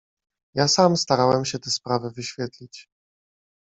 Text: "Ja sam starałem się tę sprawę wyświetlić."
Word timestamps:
"Ja 0.55 0.67
sam 0.67 0.97
starałem 0.97 1.45
się 1.45 1.59
tę 1.59 1.69
sprawę 1.71 2.11
wyświetlić." 2.11 2.89